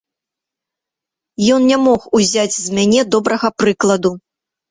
Ён 1.57 1.61
не 1.73 1.77
мог 1.85 2.07
узяць 2.19 2.55
з 2.57 2.67
мяне 2.79 3.01
добрага 3.17 3.47
прыкладу. 3.59 4.11